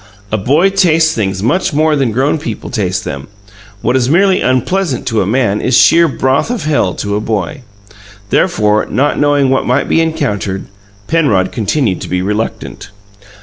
[0.31, 3.27] A boy tastes things much more than grown people taste them:
[3.83, 7.61] what is merely unpleasant to a man is sheer broth of hell to a boy.
[8.31, 10.65] Therefore, not knowing what might be encountered,
[11.05, 12.89] Penrod continued to be reluctant.